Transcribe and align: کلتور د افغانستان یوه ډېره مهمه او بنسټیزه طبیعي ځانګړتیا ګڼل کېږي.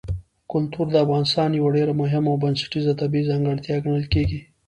کلتور 0.51 0.85
د 0.91 0.95
افغانستان 1.05 1.49
یوه 1.59 1.69
ډېره 1.77 1.93
مهمه 2.01 2.29
او 2.31 2.41
بنسټیزه 2.43 2.93
طبیعي 3.01 3.27
ځانګړتیا 3.29 3.75
ګڼل 3.85 4.05
کېږي. 4.13 4.39